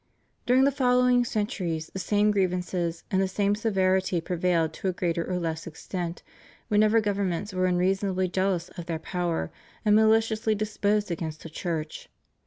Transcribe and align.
During 0.47 0.63
the 0.63 0.71
following 0.71 1.23
centuries 1.23 1.91
the 1.93 1.99
same 1.99 2.31
grievances 2.31 3.03
and 3.11 3.21
the 3.21 3.27
same 3.27 3.53
severity 3.53 4.19
prevailed 4.19 4.73
to 4.73 4.87
a 4.87 4.93
greater 4.93 5.23
or 5.23 5.37
less 5.37 5.67
extent, 5.67 6.23
whenever 6.69 6.99
governments 7.01 7.53
were 7.53 7.67
unreasonably 7.67 8.27
jealous 8.27 8.69
of 8.69 8.87
their 8.87 8.97
power 8.97 9.51
and 9.85 9.95
maliciously 9.95 10.55
disposed 10.55 11.11
against 11.11 11.43
the 11.43 11.51
Church. 11.51 12.09